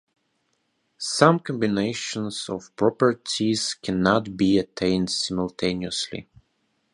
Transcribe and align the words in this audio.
Some 0.97 1.37
combinations 1.37 2.49
of 2.49 2.75
properties 2.75 3.75
cannot 3.75 4.35
be 4.35 4.57
attained 4.57 5.11
simultaneously. 5.11 6.27